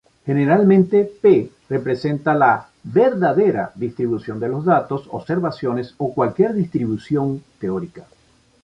[0.25, 8.07] Generalmente "P" representa la "verdadera" distribución de los datos, observaciones, o cualquier distribución teórica.